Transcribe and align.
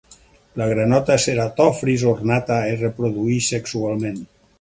La 0.59 0.65
granota 0.69 1.17
ceratophrys 1.25 2.05
ornata 2.13 2.57
es 2.71 2.81
reprodueix 2.85 3.51
sexualment. 3.57 4.19